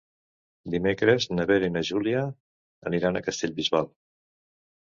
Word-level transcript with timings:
Dimecres 0.75 1.27
na 1.33 1.45
Vera 1.51 1.69
i 1.71 1.75
na 1.75 1.85
Júlia 1.91 2.25
aniran 2.93 3.19
a 3.19 3.25
Castellbisbal. 3.31 3.95